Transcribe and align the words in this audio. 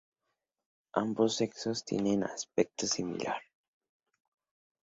Ambos 0.93 1.35
sexos 1.35 1.85
tienen 1.85 2.23
aspecto 2.23 2.87
similar. 2.87 3.39